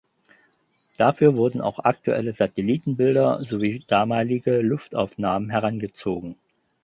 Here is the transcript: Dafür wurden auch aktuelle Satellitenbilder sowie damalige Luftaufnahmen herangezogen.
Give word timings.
Dafür 0.97 1.37
wurden 1.37 1.61
auch 1.61 1.77
aktuelle 1.77 2.33
Satellitenbilder 2.33 3.45
sowie 3.45 3.83
damalige 3.87 4.61
Luftaufnahmen 4.61 5.51
herangezogen. 5.51 6.37